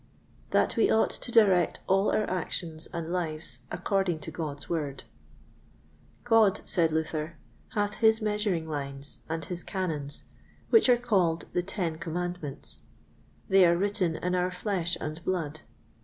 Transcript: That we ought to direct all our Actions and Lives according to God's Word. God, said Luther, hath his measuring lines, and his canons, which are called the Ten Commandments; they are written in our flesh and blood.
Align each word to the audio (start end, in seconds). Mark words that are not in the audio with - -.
That 0.49 0.77
we 0.77 0.89
ought 0.89 1.11
to 1.11 1.31
direct 1.31 1.81
all 1.85 2.09
our 2.09 2.27
Actions 2.27 2.87
and 2.87 3.11
Lives 3.13 3.59
according 3.69 4.17
to 4.21 4.31
God's 4.31 4.67
Word. 4.67 5.03
God, 6.23 6.61
said 6.65 6.91
Luther, 6.91 7.37
hath 7.75 7.93
his 7.93 8.19
measuring 8.19 8.67
lines, 8.67 9.19
and 9.29 9.45
his 9.45 9.63
canons, 9.63 10.23
which 10.71 10.89
are 10.89 10.97
called 10.97 11.45
the 11.53 11.61
Ten 11.61 11.99
Commandments; 11.99 12.81
they 13.47 13.63
are 13.63 13.77
written 13.77 14.15
in 14.15 14.33
our 14.33 14.49
flesh 14.49 14.97
and 14.99 15.23
blood. 15.23 15.59